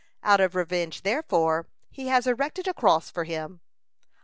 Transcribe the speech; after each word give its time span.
Out 0.23 0.39
of 0.39 0.55
revenge 0.55 1.03
therefor, 1.03 1.67
he 1.91 2.07
has 2.07 2.25
erected 2.25 2.67
a 2.67 2.73
cross 2.73 3.11
for 3.11 3.23
him." 3.23 3.61